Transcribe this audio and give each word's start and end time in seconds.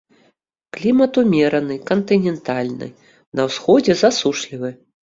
Клімат 0.77 1.19
умераны, 1.23 1.75
кантынентальны, 1.91 2.87
на 3.39 3.51
ўсходзе 3.53 3.93
засушлівы. 4.03 4.69